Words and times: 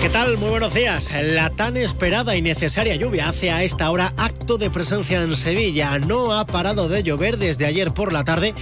¿Qué 0.00 0.10
tal? 0.10 0.36
Muy 0.38 0.50
buenos 0.50 0.74
días. 0.74 1.12
La 1.22 1.50
tan 1.50 1.76
esperada 1.76 2.36
y 2.36 2.42
necesaria 2.42 2.94
lluvia 2.96 3.28
hace 3.28 3.50
a 3.50 3.62
esta 3.62 3.90
hora 3.90 4.12
acto 4.16 4.58
de 4.58 4.70
presencia 4.70 5.22
en 5.22 5.34
Sevilla. 5.34 5.98
No 5.98 6.32
ha 6.32 6.46
parado 6.46 6.88
de 6.88 7.02
llover 7.02 7.38
desde 7.38 7.66
ayer 7.66 7.92
por 7.92 8.12
la 8.12 8.22
tarde 8.22 8.54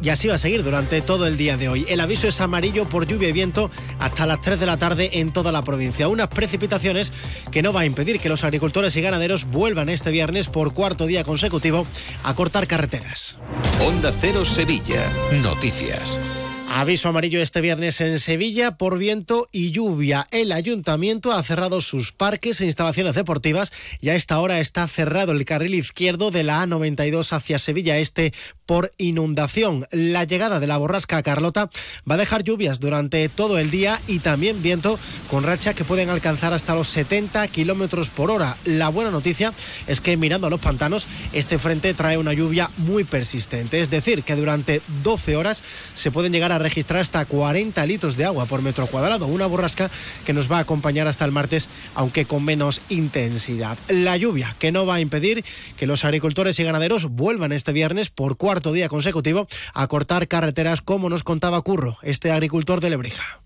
y 0.00 0.08
así 0.08 0.28
va 0.28 0.36
a 0.36 0.38
seguir 0.38 0.62
durante 0.62 1.00
todo 1.00 1.26
el 1.26 1.36
día 1.36 1.56
de 1.56 1.68
hoy. 1.68 1.86
El 1.88 2.00
aviso 2.00 2.28
es 2.28 2.40
amarillo 2.40 2.84
por 2.84 3.06
lluvia 3.06 3.28
y 3.28 3.32
viento 3.32 3.70
hasta 3.98 4.26
las 4.26 4.40
3 4.40 4.60
de 4.60 4.66
la 4.66 4.76
tarde 4.76 5.10
en 5.14 5.32
toda 5.32 5.50
la 5.50 5.62
provincia. 5.62 6.08
Unas 6.08 6.28
precipitaciones 6.28 7.12
que 7.50 7.62
no 7.62 7.72
va 7.72 7.80
a 7.80 7.84
impedir 7.84 8.20
que 8.20 8.28
los 8.28 8.44
agricultores 8.44 8.96
y 8.96 9.02
ganaderos 9.02 9.46
vuelvan 9.46 9.88
este 9.88 10.10
viernes 10.10 10.48
por 10.48 10.72
cuarto 10.72 11.06
día 11.06 11.24
consecutivo 11.24 11.86
a 12.22 12.34
cortar 12.34 12.66
carreteras. 12.66 13.38
Onda 13.84 14.12
Cero 14.12 14.44
Sevilla. 14.44 15.10
Noticias. 15.42 16.20
Aviso 16.68 17.08
amarillo 17.08 17.40
este 17.40 17.60
viernes 17.60 18.00
en 18.00 18.18
Sevilla 18.18 18.76
por 18.76 18.98
viento 18.98 19.48
y 19.50 19.70
lluvia. 19.70 20.26
El 20.30 20.52
ayuntamiento 20.52 21.32
ha 21.32 21.42
cerrado 21.42 21.80
sus 21.80 22.12
parques 22.12 22.60
e 22.60 22.66
instalaciones 22.66 23.14
deportivas 23.14 23.72
y 24.00 24.10
a 24.10 24.14
esta 24.14 24.38
hora 24.40 24.60
está 24.60 24.86
cerrado 24.88 25.32
el 25.32 25.44
carril 25.44 25.74
izquierdo 25.74 26.30
de 26.30 26.42
la 26.42 26.62
A92 26.62 27.32
hacia 27.32 27.58
Sevilla 27.58 27.98
Este 27.98 28.34
por 28.66 28.90
inundación. 28.98 29.86
La 29.90 30.24
llegada 30.24 30.60
de 30.60 30.66
la 30.66 30.76
borrasca 30.76 31.22
Carlota 31.22 31.70
va 32.08 32.16
a 32.16 32.18
dejar 32.18 32.42
lluvias 32.42 32.80
durante 32.80 33.28
todo 33.28 33.58
el 33.58 33.70
día 33.70 33.98
y 34.06 34.18
también 34.18 34.60
viento 34.60 34.98
con 35.30 35.44
rachas 35.44 35.74
que 35.74 35.84
pueden 35.84 36.10
alcanzar 36.10 36.52
hasta 36.52 36.74
los 36.74 36.88
70 36.88 37.46
kilómetros 37.48 38.10
por 38.10 38.30
hora. 38.30 38.56
La 38.64 38.88
buena 38.88 39.10
noticia 39.10 39.52
es 39.86 40.00
que 40.00 40.16
mirando 40.16 40.48
a 40.48 40.50
los 40.50 40.60
pantanos, 40.60 41.06
este 41.32 41.58
frente 41.58 41.94
trae 41.94 42.18
una 42.18 42.32
lluvia 42.32 42.68
muy 42.78 43.04
persistente. 43.04 43.80
Es 43.80 43.88
decir, 43.88 44.24
que 44.24 44.34
durante 44.34 44.82
12 45.04 45.36
horas 45.36 45.62
se 45.94 46.10
pueden 46.10 46.32
llegar 46.32 46.52
a 46.52 46.55
registrar 46.58 47.00
hasta 47.00 47.24
40 47.24 47.84
litros 47.86 48.16
de 48.16 48.24
agua 48.24 48.46
por 48.46 48.62
metro 48.62 48.86
cuadrado. 48.86 49.26
Una 49.26 49.46
borrasca 49.46 49.90
que 50.24 50.32
nos 50.32 50.50
va 50.50 50.58
a 50.58 50.60
acompañar 50.60 51.06
hasta 51.06 51.24
el 51.24 51.32
martes, 51.32 51.68
aunque 51.94 52.24
con 52.24 52.44
menos 52.44 52.82
intensidad. 52.88 53.78
La 53.88 54.16
lluvia 54.16 54.54
que 54.58 54.72
no 54.72 54.86
va 54.86 54.96
a 54.96 55.00
impedir 55.00 55.44
que 55.76 55.86
los 55.86 56.04
agricultores 56.04 56.58
y 56.58 56.64
ganaderos 56.64 57.10
vuelvan 57.10 57.52
este 57.52 57.72
viernes 57.72 58.10
por 58.10 58.36
cuarto 58.36 58.72
día 58.72 58.88
consecutivo 58.88 59.46
a 59.74 59.86
cortar 59.86 60.28
carreteras, 60.28 60.82
como 60.82 61.08
nos 61.08 61.24
contaba 61.24 61.62
Curro, 61.62 61.98
este 62.02 62.30
agricultor 62.30 62.80
de 62.80 62.90
Lebrija. 62.90 63.40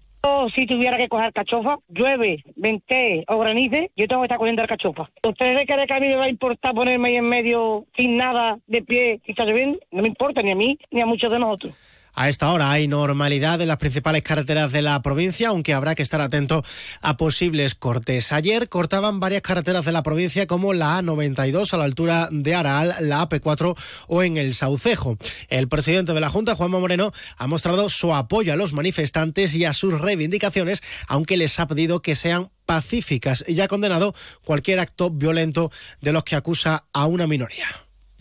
Si 0.54 0.66
tuviera 0.66 0.98
que 0.98 1.08
coger 1.08 1.32
cachofa, 1.32 1.78
llueve, 1.88 2.44
vente 2.54 3.24
o 3.26 3.38
granice, 3.38 3.90
yo 3.96 4.06
tengo 4.06 4.20
que 4.20 4.26
estar 4.26 4.38
cogiendo 4.38 4.66
cachofa. 4.66 5.08
¿Ustedes 5.26 5.66
creen 5.66 5.86
que 5.86 5.94
a 5.94 6.00
mí 6.00 6.08
me 6.08 6.16
va 6.16 6.24
a 6.24 6.28
importar 6.28 6.74
ponerme 6.74 7.08
ahí 7.08 7.16
en 7.16 7.28
medio 7.28 7.86
sin 7.96 8.16
nada 8.16 8.58
de 8.66 8.82
pie 8.82 9.20
si 9.24 9.32
está 9.32 9.44
lloviendo? 9.44 9.78
No 9.90 10.02
me 10.02 10.08
importa 10.08 10.42
ni 10.42 10.52
a 10.52 10.54
mí 10.54 10.78
ni 10.90 11.00
a 11.00 11.06
muchos 11.06 11.32
de 11.32 11.38
nosotros. 11.38 11.74
A 12.14 12.28
esta 12.28 12.52
hora 12.52 12.70
hay 12.70 12.88
normalidad 12.88 13.60
en 13.60 13.68
las 13.68 13.76
principales 13.76 14.22
carreteras 14.22 14.72
de 14.72 14.82
la 14.82 15.00
provincia, 15.02 15.48
aunque 15.48 15.74
habrá 15.74 15.94
que 15.94 16.02
estar 16.02 16.20
atento 16.20 16.64
a 17.00 17.16
posibles 17.16 17.74
cortes. 17.74 18.32
Ayer 18.32 18.68
cortaban 18.68 19.20
varias 19.20 19.42
carreteras 19.42 19.84
de 19.84 19.92
la 19.92 20.02
provincia 20.02 20.46
como 20.46 20.72
la 20.72 21.00
A92 21.00 21.72
a 21.72 21.76
la 21.76 21.84
altura 21.84 22.28
de 22.30 22.54
Araal, 22.54 22.94
la 23.00 23.28
AP4 23.28 23.76
o 24.08 24.22
en 24.22 24.36
el 24.36 24.54
Saucejo. 24.54 25.16
El 25.48 25.68
presidente 25.68 26.12
de 26.12 26.20
la 26.20 26.30
Junta, 26.30 26.54
Juanma 26.54 26.80
Moreno, 26.80 27.12
ha 27.36 27.46
mostrado 27.46 27.88
su 27.88 28.14
apoyo 28.14 28.52
a 28.52 28.56
los 28.56 28.72
manifestantes 28.72 29.54
y 29.54 29.64
a 29.64 29.72
sus 29.72 30.00
reivindicaciones, 30.00 30.82
aunque 31.08 31.36
les 31.36 31.58
ha 31.60 31.66
pedido 31.66 32.02
que 32.02 32.14
sean 32.14 32.50
pacíficas 32.66 33.44
y 33.48 33.60
ha 33.60 33.68
condenado 33.68 34.14
cualquier 34.44 34.78
acto 34.78 35.10
violento 35.10 35.72
de 36.00 36.12
los 36.12 36.24
que 36.24 36.36
acusa 36.36 36.84
a 36.92 37.06
una 37.06 37.26
minoría. 37.26 37.66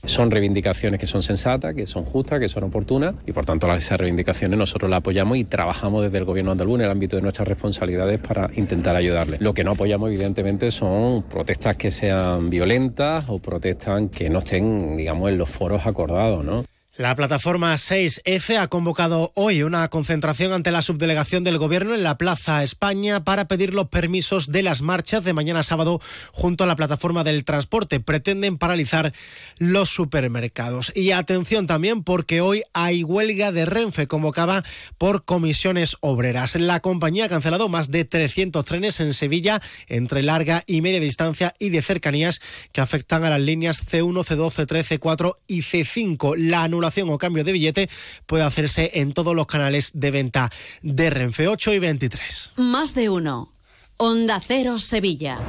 Son 0.05 0.31
reivindicaciones 0.31 0.99
que 0.99 1.05
son 1.05 1.21
sensatas, 1.21 1.75
que 1.75 1.85
son 1.85 2.03
justas, 2.05 2.39
que 2.39 2.49
son 2.49 2.63
oportunas 2.63 3.15
y 3.25 3.31
por 3.31 3.45
tanto 3.45 3.71
esas 3.73 3.99
reivindicaciones 3.99 4.57
nosotros 4.57 4.89
las 4.89 4.97
apoyamos 4.99 5.37
y 5.37 5.43
trabajamos 5.43 6.03
desde 6.03 6.17
el 6.17 6.25
gobierno 6.25 6.51
andaluz 6.51 6.79
en 6.79 6.85
el 6.85 6.91
ámbito 6.91 7.15
de 7.15 7.21
nuestras 7.21 7.47
responsabilidades 7.47 8.19
para 8.19 8.49
intentar 8.55 8.95
ayudarles. 8.95 9.41
Lo 9.41 9.53
que 9.53 9.63
no 9.63 9.71
apoyamos 9.71 10.09
evidentemente 10.09 10.71
son 10.71 11.23
protestas 11.23 11.77
que 11.77 11.91
sean 11.91 12.49
violentas 12.49 13.25
o 13.27 13.39
protestas 13.39 14.03
que 14.11 14.29
no 14.29 14.39
estén, 14.39 14.97
digamos, 14.97 15.29
en 15.29 15.37
los 15.37 15.49
foros 15.49 15.85
acordados, 15.85 16.43
¿no? 16.43 16.63
La 16.95 17.15
plataforma 17.15 17.73
6F 17.75 18.57
ha 18.57 18.67
convocado 18.67 19.31
hoy 19.35 19.63
una 19.63 19.87
concentración 19.87 20.51
ante 20.51 20.71
la 20.71 20.81
subdelegación 20.81 21.45
del 21.45 21.57
Gobierno 21.57 21.93
en 21.93 22.03
la 22.03 22.17
Plaza 22.17 22.61
España 22.61 23.23
para 23.23 23.47
pedir 23.47 23.73
los 23.73 23.87
permisos 23.87 24.51
de 24.51 24.63
las 24.63 24.81
marchas 24.81 25.23
de 25.23 25.33
mañana 25.33 25.63
sábado 25.63 26.01
junto 26.33 26.63
a 26.63 26.67
la 26.67 26.75
plataforma 26.75 27.23
del 27.23 27.45
transporte. 27.45 28.01
Pretenden 28.01 28.57
paralizar 28.57 29.13
los 29.59 29.89
supermercados. 29.89 30.91
Y 30.93 31.11
atención 31.11 31.67
también 31.67 32.03
porque 32.03 32.41
hoy 32.41 32.63
hay 32.73 33.03
huelga 33.03 33.53
de 33.53 33.65
Renfe 33.65 34.07
convocada 34.07 34.63
por 34.97 35.23
comisiones 35.23 35.95
obreras. 36.01 36.55
La 36.55 36.81
compañía 36.81 37.25
ha 37.25 37.29
cancelado 37.29 37.69
más 37.69 37.91
de 37.91 38.03
300 38.03 38.65
trenes 38.65 38.99
en 38.99 39.13
Sevilla 39.13 39.61
entre 39.87 40.21
larga 40.21 40.63
y 40.65 40.81
media 40.81 40.99
distancia 40.99 41.53
y 41.59 41.69
de 41.69 41.81
cercanías 41.81 42.41
que 42.73 42.81
afectan 42.81 43.23
a 43.23 43.29
las 43.29 43.39
líneas 43.39 43.85
C1, 43.89 44.25
C2, 44.25 44.67
C3, 44.67 44.99
C4 44.99 45.33
y 45.47 45.61
C5. 45.61 46.35
La 46.35 46.63
anulación 46.63 46.88
o 46.97 47.17
cambio 47.17 47.43
de 47.43 47.51
billete 47.51 47.89
puede 48.25 48.43
hacerse 48.43 48.91
en 48.95 49.13
todos 49.13 49.35
los 49.35 49.47
canales 49.47 49.91
de 49.93 50.11
venta 50.11 50.49
de 50.81 51.09
Renfe 51.09 51.47
8 51.47 51.73
y 51.73 51.79
23. 51.79 52.53
Más 52.57 52.95
de 52.95 53.09
uno. 53.09 53.53
Onda 53.97 54.41
Cero 54.45 54.79
Sevilla. 54.79 55.39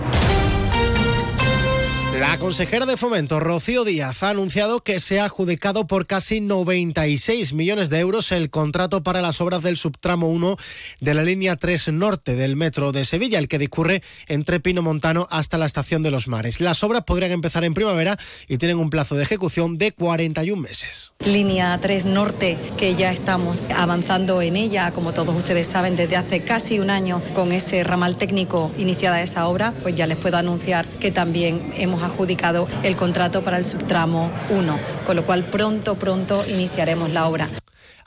La 2.21 2.37
consejera 2.37 2.85
de 2.85 2.99
Fomento, 2.99 3.41
Rocío 3.41 3.83
Díaz, 3.83 4.23
ha 4.23 4.29
anunciado 4.29 4.81
que 4.81 5.01
se 5.01 5.21
ha 5.21 5.25
adjudicado 5.25 5.87
por 5.87 6.07
casi 6.07 6.43
96 6.43 7.55
millones 7.55 7.89
de 7.89 7.99
euros 7.99 8.31
el 8.31 8.51
contrato 8.51 9.03
para 9.03 9.23
las 9.23 9.41
obras 9.41 9.63
del 9.63 9.79
subtramo 9.79 10.29
1 10.29 10.59
de 11.01 11.15
la 11.15 11.23
línea 11.23 11.57
3 11.57 11.95
norte 11.95 12.35
del 12.35 12.57
metro 12.57 12.93
de 12.93 13.07
Sevilla, 13.07 13.39
el 13.39 13.49
que 13.49 13.59
discurre 13.59 14.03
entre 14.29 14.61
Pino 14.61 14.83
Montano 14.83 15.29
hasta 15.31 15.57
la 15.57 15.65
estación 15.65 16.03
de 16.03 16.11
los 16.11 16.29
Mares. 16.29 16.61
Las 16.61 16.85
obras 16.85 17.05
podrían 17.05 17.31
empezar 17.31 17.65
en 17.65 17.73
primavera 17.73 18.19
y 18.49 18.59
tienen 18.59 18.81
un 18.81 18.91
plazo 18.91 19.15
de 19.15 19.23
ejecución 19.23 19.79
de 19.79 19.93
41 19.93 20.61
meses. 20.61 21.15
Línea 21.25 21.79
3 21.81 22.05
norte, 22.05 22.59
que 22.77 22.97
ya 22.97 23.13
estamos 23.13 23.65
avanzando 23.75 24.43
en 24.43 24.57
ella, 24.57 24.91
como 24.91 25.15
todos 25.15 25.35
ustedes 25.35 25.67
saben, 25.67 25.97
desde 25.97 26.17
hace 26.17 26.43
casi 26.43 26.81
un 26.81 26.91
año 26.91 27.23
con 27.33 27.51
ese 27.53 27.83
ramal 27.83 28.19
técnico 28.19 28.73
iniciada 28.77 29.23
esa 29.23 29.49
obra, 29.49 29.73
pues 29.81 29.95
ya 29.95 30.07
les 30.07 30.19
puedo 30.19 30.37
anunciar 30.37 30.87
que 30.87 31.11
también 31.11 31.73
hemos 31.79 32.10
adjudicado 32.11 32.69
el 32.83 32.97
contrato 32.97 33.43
para 33.43 33.57
el 33.57 33.65
subtramo 33.65 34.31
1, 34.51 34.79
con 35.07 35.17
lo 35.17 35.25
cual 35.25 35.45
pronto, 35.45 35.95
pronto 35.95 36.45
iniciaremos 36.47 37.11
la 37.13 37.27
obra. 37.27 37.60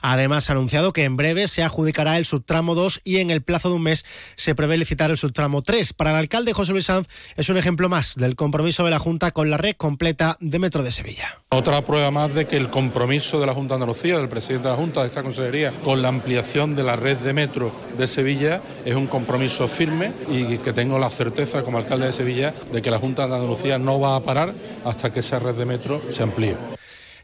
Además, 0.06 0.50
ha 0.50 0.52
anunciado 0.52 0.92
que 0.92 1.04
en 1.04 1.16
breve 1.16 1.48
se 1.48 1.62
adjudicará 1.62 2.18
el 2.18 2.26
subtramo 2.26 2.74
2 2.74 3.00
y 3.04 3.20
en 3.20 3.30
el 3.30 3.40
plazo 3.40 3.70
de 3.70 3.76
un 3.76 3.84
mes 3.84 4.04
se 4.36 4.54
prevé 4.54 4.76
licitar 4.76 5.10
el 5.10 5.16
subtramo 5.16 5.62
3. 5.62 5.94
Para 5.94 6.10
el 6.10 6.16
alcalde 6.16 6.52
José 6.52 6.72
Luis 6.72 6.84
Sanz 6.84 7.08
es 7.36 7.48
un 7.48 7.56
ejemplo 7.56 7.88
más 7.88 8.16
del 8.16 8.36
compromiso 8.36 8.84
de 8.84 8.90
la 8.90 8.98
Junta 8.98 9.30
con 9.30 9.48
la 9.48 9.56
red 9.56 9.74
completa 9.76 10.36
de 10.40 10.58
Metro 10.58 10.82
de 10.82 10.92
Sevilla. 10.92 11.38
Otra 11.48 11.80
prueba 11.86 12.10
más 12.10 12.34
de 12.34 12.46
que 12.46 12.58
el 12.58 12.68
compromiso 12.68 13.40
de 13.40 13.46
la 13.46 13.54
Junta 13.54 13.72
de 13.72 13.76
Andalucía, 13.76 14.18
del 14.18 14.28
presidente 14.28 14.68
de 14.68 14.74
la 14.74 14.78
Junta, 14.78 15.00
de 15.00 15.06
esta 15.06 15.22
consejería, 15.22 15.72
con 15.82 16.02
la 16.02 16.08
ampliación 16.08 16.74
de 16.74 16.82
la 16.82 16.96
red 16.96 17.16
de 17.16 17.32
metro 17.32 17.72
de 17.96 18.06
Sevilla 18.06 18.60
es 18.84 18.94
un 18.96 19.06
compromiso 19.06 19.66
firme 19.68 20.12
y 20.28 20.58
que 20.58 20.74
tengo 20.74 20.98
la 20.98 21.08
certeza 21.08 21.62
como 21.62 21.78
alcalde 21.78 22.04
de 22.04 22.12
Sevilla 22.12 22.54
de 22.70 22.82
que 22.82 22.90
la 22.90 22.98
Junta 22.98 23.26
de 23.26 23.36
Andalucía 23.36 23.78
no 23.78 23.98
va 23.98 24.16
a 24.16 24.22
parar 24.22 24.52
hasta 24.84 25.10
que 25.14 25.20
esa 25.20 25.38
red 25.38 25.54
de 25.54 25.64
metro 25.64 26.02
se 26.10 26.22
amplíe. 26.22 26.56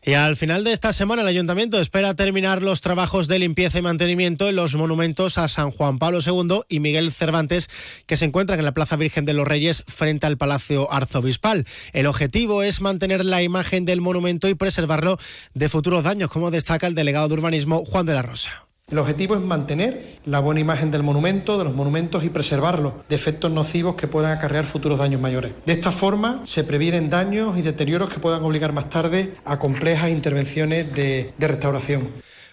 Y 0.02 0.14
al 0.14 0.36
final 0.38 0.64
de 0.64 0.72
esta 0.72 0.94
semana 0.94 1.20
el 1.22 1.28
ayuntamiento 1.28 1.78
espera 1.78 2.14
terminar 2.14 2.62
los 2.62 2.80
trabajos 2.80 3.28
de 3.28 3.38
limpieza 3.38 3.78
y 3.78 3.82
mantenimiento 3.82 4.48
en 4.48 4.56
los 4.56 4.74
monumentos 4.74 5.36
a 5.36 5.46
San 5.46 5.70
Juan 5.70 5.98
Pablo 5.98 6.20
II 6.24 6.62
y 6.70 6.80
Miguel 6.80 7.12
Cervantes 7.12 7.68
que 8.06 8.16
se 8.16 8.24
encuentran 8.24 8.58
en 8.58 8.64
la 8.64 8.72
Plaza 8.72 8.96
Virgen 8.96 9.26
de 9.26 9.34
los 9.34 9.46
Reyes 9.46 9.84
frente 9.86 10.26
al 10.26 10.38
Palacio 10.38 10.90
Arzobispal. 10.90 11.66
El 11.92 12.06
objetivo 12.06 12.62
es 12.62 12.80
mantener 12.80 13.26
la 13.26 13.42
imagen 13.42 13.84
del 13.84 14.00
monumento 14.00 14.48
y 14.48 14.54
preservarlo 14.54 15.18
de 15.52 15.68
futuros 15.68 16.04
daños, 16.04 16.30
como 16.30 16.50
destaca 16.50 16.86
el 16.86 16.94
delegado 16.94 17.28
de 17.28 17.34
urbanismo 17.34 17.84
Juan 17.84 18.06
de 18.06 18.14
la 18.14 18.22
Rosa. 18.22 18.69
El 18.90 18.98
objetivo 18.98 19.36
es 19.36 19.40
mantener 19.40 20.18
la 20.24 20.40
buena 20.40 20.60
imagen 20.60 20.90
del 20.90 21.04
monumento, 21.04 21.58
de 21.58 21.64
los 21.64 21.74
monumentos 21.74 22.24
y 22.24 22.28
preservarlos 22.28 22.94
de 23.08 23.14
efectos 23.14 23.50
nocivos 23.50 23.94
que 23.94 24.08
puedan 24.08 24.36
acarrear 24.36 24.66
futuros 24.66 24.98
daños 24.98 25.20
mayores. 25.20 25.52
De 25.64 25.74
esta 25.74 25.92
forma 25.92 26.42
se 26.44 26.64
previenen 26.64 27.08
daños 27.08 27.56
y 27.56 27.62
deterioros 27.62 28.08
que 28.12 28.18
puedan 28.18 28.42
obligar 28.42 28.72
más 28.72 28.90
tarde 28.90 29.32
a 29.44 29.58
complejas 29.60 30.10
intervenciones 30.10 30.92
de, 30.94 31.30
de 31.38 31.48
restauración. 31.48 32.08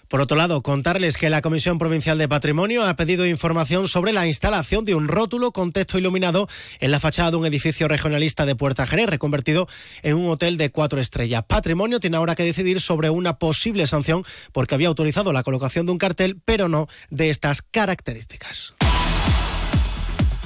Por 0.08 0.22
otro 0.22 0.38
lado, 0.38 0.62
contarles 0.62 1.18
que 1.18 1.28
la 1.28 1.42
Comisión 1.42 1.76
Provincial 1.78 2.16
de 2.16 2.28
Patrimonio 2.28 2.82
ha 2.86 2.96
pedido 2.96 3.26
información 3.26 3.88
sobre 3.88 4.12
la 4.12 4.26
instalación 4.26 4.86
de 4.86 4.94
un 4.94 5.06
rótulo 5.06 5.52
con 5.52 5.70
texto 5.70 5.98
iluminado 5.98 6.48
en 6.80 6.90
la 6.90 6.98
fachada 6.98 7.30
de 7.30 7.36
un 7.36 7.44
edificio 7.44 7.88
regionalista 7.88 8.46
de 8.46 8.56
Puerta 8.56 8.86
Jerez, 8.86 9.10
reconvertido 9.10 9.68
en 10.02 10.16
un 10.16 10.30
hotel 10.30 10.56
de 10.56 10.70
cuatro 10.70 10.98
estrellas. 10.98 11.44
Patrimonio 11.46 12.00
tiene 12.00 12.16
ahora 12.16 12.34
que 12.34 12.44
decidir 12.44 12.80
sobre 12.80 13.10
una 13.10 13.38
posible 13.38 13.86
sanción 13.86 14.24
porque 14.52 14.74
había 14.74 14.88
autorizado 14.88 15.32
la 15.32 15.42
colocación 15.42 15.84
de 15.84 15.92
un 15.92 15.98
cartel, 15.98 16.40
pero 16.42 16.68
no 16.68 16.86
de 17.10 17.28
estas 17.28 17.60
características. 17.60 18.74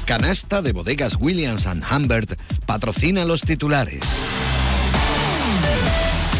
Canasta 0.06 0.60
de 0.60 0.72
bodegas 0.72 1.16
Williams⁇ 1.20 1.66
Humbert 1.96 2.32
patrocina 2.66 3.24
los 3.24 3.42
titulares. 3.42 4.00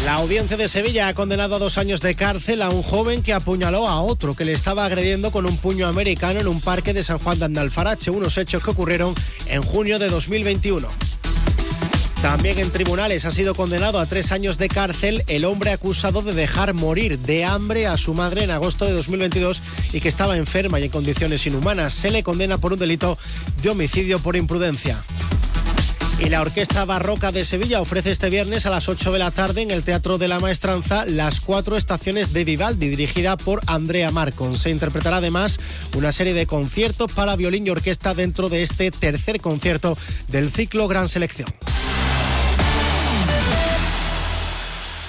La 0.05 0.15
audiencia 0.15 0.57
de 0.57 0.67
Sevilla 0.67 1.07
ha 1.07 1.13
condenado 1.13 1.55
a 1.55 1.59
dos 1.59 1.77
años 1.77 2.01
de 2.01 2.13
cárcel 2.15 2.61
a 2.61 2.69
un 2.69 2.83
joven 2.83 3.23
que 3.23 3.31
apuñaló 3.33 3.87
a 3.87 4.01
otro 4.01 4.35
que 4.35 4.43
le 4.43 4.51
estaba 4.51 4.85
agrediendo 4.85 5.31
con 5.31 5.45
un 5.45 5.55
puño 5.55 5.87
americano 5.87 6.41
en 6.41 6.47
un 6.47 6.59
parque 6.59 6.93
de 6.93 7.03
San 7.03 7.19
Juan 7.19 7.39
de 7.39 7.45
Andalfarache, 7.45 8.11
unos 8.11 8.37
hechos 8.37 8.63
que 8.63 8.71
ocurrieron 8.71 9.15
en 9.47 9.63
junio 9.63 9.99
de 9.99 10.09
2021. 10.09 10.89
También 12.21 12.59
en 12.59 12.69
tribunales 12.69 13.23
ha 13.25 13.31
sido 13.31 13.55
condenado 13.55 13.97
a 13.99 14.05
tres 14.05 14.33
años 14.33 14.57
de 14.57 14.67
cárcel 14.67 15.23
el 15.27 15.45
hombre 15.45 15.71
acusado 15.71 16.21
de 16.21 16.33
dejar 16.33 16.73
morir 16.73 17.19
de 17.19 17.45
hambre 17.45 17.87
a 17.87 17.97
su 17.97 18.13
madre 18.13 18.43
en 18.43 18.51
agosto 18.51 18.85
de 18.85 18.93
2022 18.93 19.61
y 19.93 20.01
que 20.01 20.09
estaba 20.09 20.37
enferma 20.37 20.81
y 20.81 20.83
en 20.83 20.89
condiciones 20.89 21.45
inhumanas. 21.47 21.93
Se 21.93 22.11
le 22.11 22.23
condena 22.23 22.57
por 22.57 22.73
un 22.73 22.79
delito 22.79 23.17
de 23.61 23.69
homicidio 23.69 24.19
por 24.19 24.35
imprudencia. 24.35 25.01
Y 26.23 26.29
la 26.29 26.41
Orquesta 26.41 26.85
Barroca 26.85 27.33
de 27.33 27.43
Sevilla 27.43 27.81
ofrece 27.81 28.09
este 28.09 28.29
viernes 28.29 28.65
a 28.65 28.69
las 28.69 28.87
8 28.87 29.11
de 29.11 29.19
la 29.19 29.29
tarde 29.29 29.61
en 29.61 29.71
el 29.71 29.83
Teatro 29.83 30.17
de 30.17 30.29
la 30.29 30.39
Maestranza 30.39 31.03
las 31.05 31.41
cuatro 31.41 31.75
estaciones 31.75 32.31
de 32.31 32.45
Vivaldi, 32.45 32.87
dirigida 32.87 33.35
por 33.35 33.59
Andrea 33.67 34.09
Marcon. 34.09 34.55
Se 34.55 34.69
interpretará 34.69 35.17
además 35.17 35.59
una 35.97 36.13
serie 36.13 36.33
de 36.33 36.45
conciertos 36.45 37.11
para 37.11 37.35
violín 37.35 37.67
y 37.67 37.71
orquesta 37.71 38.13
dentro 38.13 38.47
de 38.47 38.63
este 38.63 38.89
tercer 38.89 39.41
concierto 39.41 39.97
del 40.29 40.49
ciclo 40.49 40.87
Gran 40.87 41.09
Selección. 41.09 41.49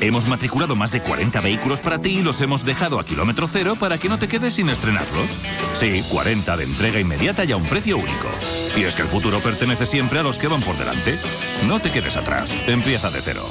Hemos 0.00 0.26
matriculado 0.28 0.76
más 0.76 0.90
de 0.90 1.00
40 1.00 1.40
vehículos 1.40 1.80
para 1.80 1.98
ti 1.98 2.18
y 2.18 2.22
los 2.22 2.40
hemos 2.40 2.64
dejado 2.64 2.98
a 2.98 3.04
kilómetro 3.04 3.46
cero 3.46 3.76
para 3.78 3.98
que 3.98 4.08
no 4.08 4.18
te 4.18 4.28
quedes 4.28 4.54
sin 4.54 4.68
estrenarlos. 4.68 5.30
Sí, 5.78 6.02
40 6.10 6.56
de 6.56 6.64
entrega 6.64 7.00
inmediata 7.00 7.44
y 7.44 7.52
a 7.52 7.56
un 7.56 7.64
precio 7.64 7.98
único. 7.98 8.28
Y 8.76 8.84
es 8.84 8.96
que 8.96 9.02
el 9.02 9.08
futuro 9.08 9.40
pertenece 9.40 9.84
siempre 9.84 10.18
a 10.18 10.22
los 10.22 10.38
que 10.38 10.48
van 10.48 10.62
por 10.62 10.76
delante. 10.78 11.18
No 11.66 11.80
te 11.80 11.90
quedes 11.90 12.16
atrás. 12.16 12.54
Empieza 12.66 13.10
de 13.10 13.20
cero. 13.20 13.46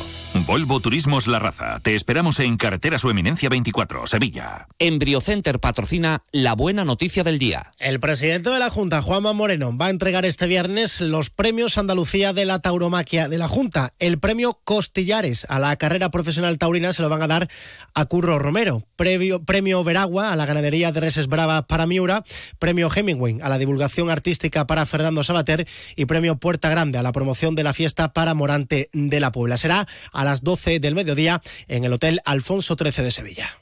Volvo 0.50 0.80
Turismos 0.80 1.28
La 1.28 1.38
Raza. 1.38 1.80
Te 1.80 1.94
esperamos 1.94 2.40
en 2.40 2.57
Carretera 2.57 2.98
Su 2.98 3.12
Eminencia 3.12 3.50
24, 3.50 4.07
Sevilla. 4.07 4.68
Embriocenter 4.80 5.60
patrocina 5.60 6.24
la 6.31 6.54
buena 6.54 6.84
noticia 6.84 7.24
del 7.24 7.38
día. 7.38 7.72
El 7.78 8.00
presidente 8.00 8.50
de 8.50 8.57
la 8.57 8.72
Junta, 8.72 9.04
Juanma 9.04 9.31
Moreno, 9.34 9.78
va 9.78 9.86
a 9.86 9.90
entregar 9.92 10.25
este 10.25 10.48
viernes 10.48 11.01
los 11.01 11.30
premios 11.30 11.78
Andalucía 11.78 12.34
de 12.34 12.46
la 12.46 12.57
Tauromaquia 12.57 13.28
de 13.28 13.38
la 13.38 13.48
Junta. 13.48 13.94
El 14.00 14.18
premio 14.18 14.60
Costillares 14.63 15.46
a 15.50 15.60
la 15.60 15.75
carrera 15.75 16.10
profesional 16.10 16.57
taurina 16.57 16.94
se 16.94 17.04
lo 17.04 17.10
van 17.10 17.22
a 17.22 17.28
dar 17.28 17.48
a 17.94 18.06
Curro 18.06 18.40
Romero. 18.40 18.81
Previo, 18.96 19.44
premio 19.44 19.84
Veragua 19.84 20.34
a 20.34 20.36
la 20.36 20.48
ganadería 20.48 20.92
de 20.92 21.00
reses 21.00 21.28
bravas 21.28 21.66
para 21.68 21.86
Miura. 21.86 22.24
Premio 22.57 22.90
Hemingway 22.92 23.38
a 23.44 23.50
la 23.50 23.60
divulgación 23.60 24.10
artística 24.10 24.66
para 24.66 24.88
Fernando 24.88 25.24
Sabater. 25.24 25.68
Y 25.96 26.06
premio 26.06 26.38
Puerta 26.38 26.69
Grande 26.69 26.98
a 26.98 27.04
la 27.04 27.12
promoción 27.12 27.54
de 27.54 27.63
la 27.63 27.74
fiesta 27.74 28.13
para 28.13 28.34
Morante 28.34 28.90
de 28.94 29.19
la 29.19 29.31
Puebla. 29.31 29.56
Será 29.56 29.86
a 30.12 30.25
las 30.25 30.38
12 30.41 30.80
del 30.80 30.95
mediodía 30.95 31.41
en 31.68 31.83
el 31.83 31.94
Hotel 31.94 32.21
Alfonso 32.25 32.75
XIII 32.77 33.03
de 33.03 33.12
Sevilla. 33.12 33.59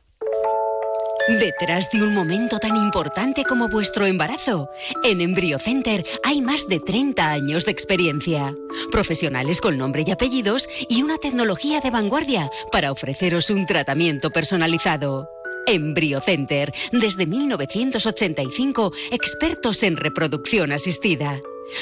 Detrás 1.28 1.92
de 1.92 2.02
un 2.02 2.14
momento 2.14 2.58
tan 2.58 2.78
importante 2.78 3.44
como 3.44 3.68
vuestro 3.68 4.06
embarazo, 4.06 4.70
en 5.04 5.20
EmbryoCenter 5.20 6.06
hay 6.24 6.40
más 6.40 6.70
de 6.70 6.80
30 6.80 7.30
años 7.30 7.66
de 7.66 7.72
experiencia. 7.72 8.56
Profesionales 8.94 9.60
con 9.60 9.78
nombre 9.78 10.06
y 10.08 10.12
apellidos 10.12 10.70
y 10.88 11.04
una 11.04 11.18
tecnología 11.18 11.82
de 11.82 11.92
vanguardia 11.92 12.50
para 12.72 12.94
ofreceros 12.94 13.50
un 13.50 13.66
tratamiento 13.66 14.32
personalizado. 14.32 15.30
EmbryoCenter, 15.66 16.72
desde 16.94 17.26
1985, 17.26 18.94
expertos 19.12 19.84
en 19.84 19.98
reproducción 19.98 20.72
asistida. 20.72 21.42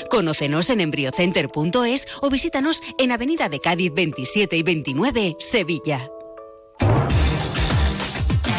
Conócenos 0.09 0.69
en 0.69 0.81
embryocenter.es 0.81 2.07
o 2.21 2.29
visítanos 2.29 2.81
en 2.97 3.11
Avenida 3.11 3.49
de 3.49 3.59
Cádiz 3.59 3.93
27 3.93 4.57
y 4.57 4.63
29, 4.63 5.35
Sevilla. 5.39 6.14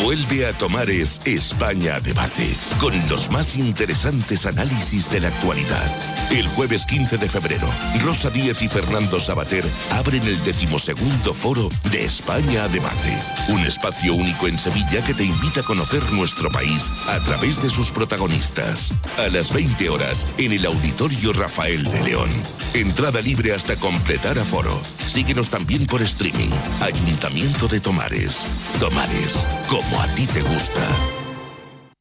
Vuelve 0.02 0.46
a 0.46 0.52
Tomares 0.52 1.22
España 1.24 1.98
Debate, 2.00 2.54
con 2.80 2.92
los 3.08 3.30
más 3.30 3.56
interesantes 3.56 4.44
análisis 4.44 5.10
de 5.10 5.20
la 5.20 5.28
actualidad. 5.28 5.90
El 6.30 6.46
jueves 6.48 6.84
15 6.84 7.16
de 7.16 7.28
febrero, 7.28 7.66
Rosa 8.04 8.28
Díez 8.28 8.60
y 8.62 8.68
Fernando 8.68 9.18
Sabater 9.18 9.64
abren 9.92 10.22
el 10.24 10.42
decimosegundo 10.44 11.32
foro 11.32 11.70
de 11.90 12.04
España 12.04 12.68
Debate, 12.68 13.16
un 13.48 13.60
espacio 13.60 14.14
único 14.14 14.46
en 14.46 14.58
Sevilla 14.58 15.02
que 15.02 15.14
te 15.14 15.24
invita 15.24 15.60
a 15.60 15.64
conocer 15.64 16.02
nuestro 16.12 16.50
país 16.50 16.90
a 17.08 17.18
través 17.20 17.62
de 17.62 17.70
sus 17.70 17.90
protagonistas. 17.90 18.92
A 19.16 19.28
las 19.28 19.50
20 19.50 19.88
horas, 19.88 20.26
en 20.36 20.52
el 20.52 20.66
Auditorio 20.66 21.32
Rafael 21.32 21.82
de 21.84 22.02
León. 22.02 22.28
Entrada 22.74 23.22
libre 23.22 23.54
hasta 23.54 23.76
completar 23.76 24.38
aforo. 24.38 24.78
Síguenos 25.06 25.48
también 25.48 25.86
por 25.86 26.02
streaming. 26.02 26.50
Ayuntamiento 26.82 27.66
de 27.66 27.80
Tomares. 27.80 28.46
Tomares, 28.78 29.46
como 29.90 30.00
a 30.02 30.06
ti 30.14 30.26
te 30.26 30.42
gusta. 30.42 30.82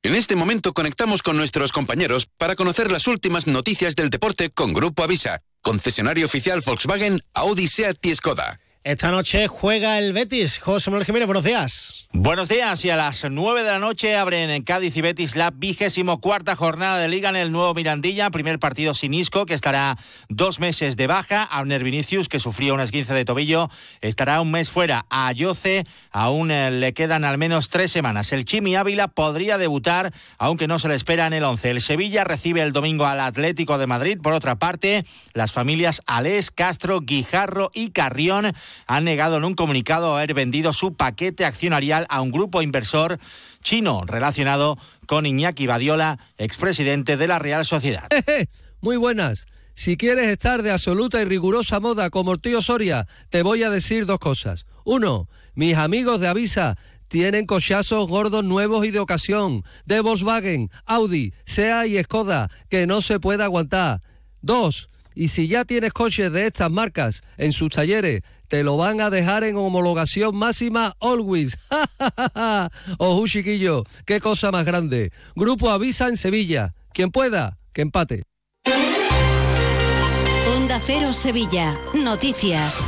En 0.04 0.16
este 0.16 0.36
momento 0.36 0.74
conectamos 0.74 1.24
con 1.24 1.36
nuestros 1.36 1.72
compañeros 1.72 2.28
para 2.38 2.56
conocer 2.56 2.92
las 2.92 3.08
últimas 3.08 3.48
noticias 3.48 3.96
del 3.96 4.10
deporte 4.10 4.52
con 4.52 4.74
Grupo 4.74 5.04
Avisa, 5.04 5.42
concesionario 5.62 6.26
oficial 6.28 6.62
Volkswagen, 6.64 7.22
Audi, 7.34 7.68
Seat 7.68 8.06
y 8.06 8.14
Skoda. 8.14 8.60
Esta 8.86 9.10
noche 9.10 9.48
juega 9.48 9.98
el 9.98 10.14
Betis. 10.14 10.60
José 10.60 10.92
Manuel 10.92 11.08
Jiménez, 11.08 11.26
buenos 11.26 11.44
días. 11.44 12.06
Buenos 12.14 12.50
días 12.50 12.86
y 12.86 12.92
a 12.92 12.96
las 12.96 13.26
9 13.28 13.64
de 13.64 13.72
la 13.72 13.80
noche 13.80 14.16
abren 14.16 14.52
en 14.52 14.62
Cádiz 14.62 14.96
y 14.96 15.02
Betis 15.02 15.36
la 15.36 15.50
vigésimo 15.50 16.22
cuarta 16.22 16.56
jornada 16.56 17.00
de 17.00 17.08
Liga 17.08 17.30
en 17.30 17.36
el 17.36 17.52
nuevo 17.52 17.74
Mirandilla. 17.74 18.30
Primer 18.30 18.60
partido 18.60 18.94
sin 18.94 19.16
Isco, 19.16 19.48
que 19.48 19.56
estará 19.56 19.98
dos 20.30 20.60
meses 20.60 20.98
de 20.98 21.08
baja. 21.08 21.44
Abner 21.44 21.84
Vinicius, 21.84 22.30
que 22.30 22.40
sufrió 22.40 22.76
una 22.76 22.84
esguince 22.84 23.16
de 23.16 23.26
tobillo, 23.26 23.72
estará 24.02 24.40
un 24.40 24.52
mes 24.52 24.70
fuera. 24.70 25.08
A 25.10 25.30
Ayoce 25.30 25.84
aún 26.12 26.52
eh, 26.52 26.70
le 26.70 26.94
quedan 26.94 27.24
al 27.24 27.40
menos 27.40 27.72
tres 27.72 27.92
semanas. 27.92 28.32
El 28.34 28.46
Chimi 28.46 28.76
Ávila 28.76 29.08
podría 29.08 29.58
debutar, 29.58 30.14
aunque 30.38 30.68
no 30.68 30.78
se 30.78 30.90
le 30.90 30.96
espera 30.96 31.26
en 31.26 31.34
el 31.34 31.44
11. 31.44 31.72
El 31.72 31.82
Sevilla 31.82 32.24
recibe 32.24 32.62
el 32.62 32.72
domingo 32.72 33.08
al 33.08 33.20
Atlético 33.20 33.80
de 33.80 33.88
Madrid. 33.88 34.20
Por 34.22 34.34
otra 34.34 34.58
parte, 34.58 35.04
las 35.34 35.52
familias 35.52 36.04
Alés, 36.06 36.52
Castro, 36.52 37.02
Guijarro 37.02 37.72
y 37.74 37.90
Carrión 37.90 38.54
han 38.88 39.04
negado 39.04 39.38
en 39.38 39.46
un 39.46 39.56
comunicado 39.56 40.16
haber 40.16 40.34
vendido 40.34 40.74
su 40.74 40.96
paquete 40.96 41.46
accionarial 41.46 42.06
a 42.10 42.22
un 42.22 42.32
grupo 42.32 42.62
inversor 42.62 43.20
chino 43.62 44.04
relacionado 44.06 44.78
con 45.08 45.26
Iñaki 45.26 45.68
Badiola, 45.68 46.20
expresidente 46.38 47.18
de 47.18 47.28
la 47.28 47.40
Real 47.40 47.66
Sociedad. 47.66 48.08
Muy 48.82 48.98
buenas. 48.98 49.48
Si 49.74 49.98
quieres 49.98 50.28
estar 50.28 50.64
de 50.64 50.72
absoluta 50.72 51.22
y 51.22 51.26
rigurosa 51.26 51.80
moda 51.80 52.10
como 52.10 52.34
el 52.34 52.40
tío 52.40 52.62
Soria, 52.62 53.08
te 53.30 53.44
voy 53.44 53.64
a 53.64 53.70
decir 53.70 54.06
dos 54.06 54.20
cosas. 54.20 54.66
Uno, 54.86 55.28
mis 55.54 55.76
amigos 55.76 56.20
de 56.20 56.28
Avisa 56.28 56.78
tienen 57.08 57.46
cochazos 57.46 58.08
gordos 58.08 58.44
nuevos 58.44 58.86
y 58.86 58.92
de 58.92 59.00
ocasión, 59.00 59.64
de 59.86 60.00
Volkswagen, 60.00 60.70
Audi, 60.86 61.34
SEA 61.46 61.88
y 61.88 62.02
Skoda, 62.04 62.50
que 62.70 62.88
no 62.88 63.02
se 63.02 63.20
puede 63.20 63.44
aguantar. 63.44 64.02
Dos, 64.42 64.90
y 65.14 65.30
si 65.30 65.48
ya 65.48 65.66
tienes 65.66 65.94
coches 65.94 66.32
de 66.32 66.48
estas 66.48 66.70
marcas 66.70 67.24
en 67.38 67.54
sus 67.54 67.70
talleres, 67.70 68.22
te 68.48 68.64
lo 68.64 68.78
van 68.78 69.02
a 69.02 69.10
dejar 69.10 69.44
en 69.44 69.56
homologación 69.56 70.36
máxima 70.36 70.96
always. 71.00 71.58
Ojo, 72.98 73.28
chiquillo, 73.28 73.84
qué 74.06 74.20
cosa 74.20 74.52
más 74.52 74.66
grande. 74.66 75.12
Grupo 75.36 75.70
Avisa 75.70 76.08
en 76.08 76.18
Sevilla. 76.18 76.74
Quien 76.94 77.12
pueda, 77.12 77.58
que 77.74 77.82
empate. 77.82 78.24
Onda 80.56 80.80
Cero 80.86 81.12
Sevilla. 81.14 81.78
Noticias. 81.94 82.80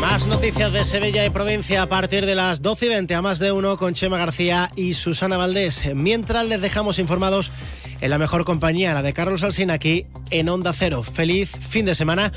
Más 0.00 0.26
noticias 0.26 0.72
de 0.72 0.84
Sevilla 0.84 1.26
y 1.26 1.30
provincia 1.30 1.82
a 1.82 1.88
partir 1.88 2.24
de 2.24 2.34
las 2.34 2.62
12 2.62 2.86
y 2.86 2.88
20 2.88 3.14
a 3.14 3.22
más 3.22 3.38
de 3.38 3.52
uno 3.52 3.76
con 3.76 3.94
Chema 3.94 4.16
García 4.16 4.70
y 4.74 4.94
Susana 4.94 5.36
Valdés. 5.36 5.94
Mientras 5.94 6.46
les 6.46 6.60
dejamos 6.60 6.98
informados 6.98 7.52
en 8.00 8.10
la 8.10 8.18
mejor 8.18 8.44
compañía, 8.44 8.94
la 8.94 9.02
de 9.02 9.12
Carlos 9.12 9.42
Alsina 9.42 9.74
aquí 9.74 10.06
en 10.30 10.48
Onda 10.48 10.72
Cero. 10.72 11.02
Feliz 11.02 11.50
fin 11.50 11.84
de 11.84 11.94
semana 11.94 12.32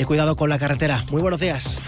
y 0.00 0.04
cuidado 0.04 0.34
con 0.34 0.48
la 0.48 0.58
carretera. 0.58 1.04
Muy 1.10 1.20
buenos 1.20 1.40
días. 1.40 1.80